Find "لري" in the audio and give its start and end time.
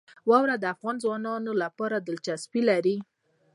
2.69-2.97